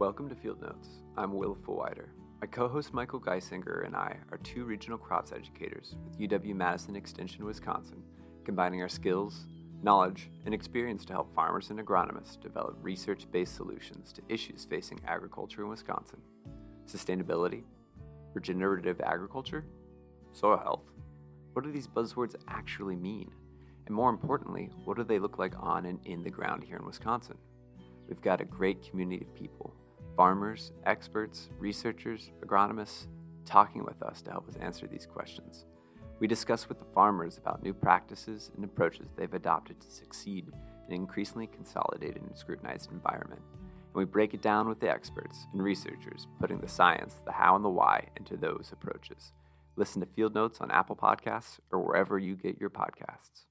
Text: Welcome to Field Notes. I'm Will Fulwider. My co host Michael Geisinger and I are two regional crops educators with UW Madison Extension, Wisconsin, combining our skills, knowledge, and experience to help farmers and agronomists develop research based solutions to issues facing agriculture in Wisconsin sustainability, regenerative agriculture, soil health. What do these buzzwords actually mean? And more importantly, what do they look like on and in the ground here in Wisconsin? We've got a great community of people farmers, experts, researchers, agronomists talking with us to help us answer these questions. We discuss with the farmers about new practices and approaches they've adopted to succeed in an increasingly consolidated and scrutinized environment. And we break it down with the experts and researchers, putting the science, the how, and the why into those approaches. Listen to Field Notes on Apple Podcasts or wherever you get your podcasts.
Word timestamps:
Welcome 0.00 0.30
to 0.30 0.34
Field 0.34 0.62
Notes. 0.62 0.88
I'm 1.18 1.34
Will 1.34 1.54
Fulwider. 1.54 2.06
My 2.40 2.46
co 2.46 2.68
host 2.68 2.94
Michael 2.94 3.20
Geisinger 3.20 3.84
and 3.84 3.94
I 3.94 4.16
are 4.32 4.38
two 4.38 4.64
regional 4.64 4.96
crops 4.96 5.30
educators 5.30 5.94
with 6.06 6.18
UW 6.18 6.54
Madison 6.54 6.96
Extension, 6.96 7.44
Wisconsin, 7.44 8.02
combining 8.46 8.80
our 8.80 8.88
skills, 8.88 9.44
knowledge, 9.82 10.30
and 10.46 10.54
experience 10.54 11.04
to 11.04 11.12
help 11.12 11.34
farmers 11.34 11.68
and 11.68 11.78
agronomists 11.78 12.40
develop 12.40 12.78
research 12.80 13.30
based 13.30 13.54
solutions 13.54 14.10
to 14.14 14.22
issues 14.30 14.64
facing 14.64 14.98
agriculture 15.06 15.64
in 15.64 15.68
Wisconsin 15.68 16.22
sustainability, 16.88 17.64
regenerative 18.32 19.02
agriculture, 19.02 19.66
soil 20.32 20.56
health. 20.56 20.90
What 21.52 21.62
do 21.62 21.70
these 21.70 21.88
buzzwords 21.88 22.36
actually 22.48 22.96
mean? 22.96 23.30
And 23.84 23.94
more 23.94 24.08
importantly, 24.08 24.70
what 24.86 24.96
do 24.96 25.04
they 25.04 25.18
look 25.18 25.38
like 25.38 25.52
on 25.60 25.84
and 25.84 25.98
in 26.06 26.22
the 26.22 26.30
ground 26.30 26.64
here 26.64 26.78
in 26.78 26.86
Wisconsin? 26.86 27.36
We've 28.08 28.22
got 28.22 28.40
a 28.40 28.46
great 28.46 28.82
community 28.82 29.26
of 29.26 29.34
people 29.34 29.74
farmers, 30.20 30.72
experts, 30.84 31.48
researchers, 31.58 32.30
agronomists 32.44 33.06
talking 33.46 33.82
with 33.82 34.02
us 34.02 34.20
to 34.20 34.30
help 34.30 34.46
us 34.46 34.56
answer 34.56 34.86
these 34.86 35.06
questions. 35.06 35.64
We 36.18 36.26
discuss 36.26 36.68
with 36.68 36.78
the 36.78 36.92
farmers 36.94 37.38
about 37.38 37.62
new 37.62 37.72
practices 37.72 38.50
and 38.54 38.62
approaches 38.62 39.08
they've 39.16 39.32
adopted 39.32 39.80
to 39.80 39.90
succeed 39.90 40.48
in 40.48 40.52
an 40.88 40.92
increasingly 40.92 41.46
consolidated 41.46 42.20
and 42.20 42.36
scrutinized 42.36 42.92
environment. 42.92 43.40
And 43.54 43.94
we 43.94 44.04
break 44.04 44.34
it 44.34 44.42
down 44.42 44.68
with 44.68 44.78
the 44.78 44.90
experts 44.90 45.46
and 45.54 45.62
researchers, 45.62 46.26
putting 46.38 46.60
the 46.60 46.68
science, 46.68 47.14
the 47.24 47.32
how, 47.32 47.56
and 47.56 47.64
the 47.64 47.70
why 47.70 48.06
into 48.18 48.36
those 48.36 48.72
approaches. 48.74 49.32
Listen 49.76 50.02
to 50.02 50.06
Field 50.06 50.34
Notes 50.34 50.60
on 50.60 50.70
Apple 50.70 50.96
Podcasts 50.96 51.60
or 51.72 51.78
wherever 51.78 52.18
you 52.18 52.36
get 52.36 52.60
your 52.60 52.68
podcasts. 52.68 53.46